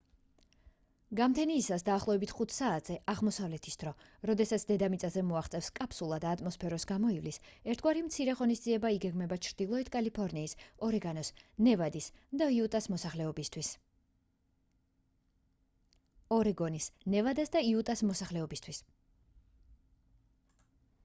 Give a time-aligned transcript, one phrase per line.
[1.17, 3.91] გამთენიისას დაახლოებით 5 საათზე აღმოსავლეთის დრო
[4.29, 7.37] როდესაც დედამიწამდე მოაღწევს კაფსულა და ატმოსფეროს გამოივლის
[7.75, 10.57] ერთგვარი მცირე ღონისძიება იგეგმება ჩრდილოეთ კალიფორნიის
[10.89, 11.31] ორეგონის
[11.69, 12.11] ნევადას
[17.61, 18.83] და იუტას მოსახლეობისთვის